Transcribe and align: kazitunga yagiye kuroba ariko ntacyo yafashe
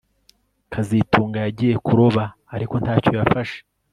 kazitunga 0.71 1.37
yagiye 1.45 1.75
kuroba 1.85 2.23
ariko 2.55 2.75
ntacyo 2.83 3.11
yafashe 3.19 3.57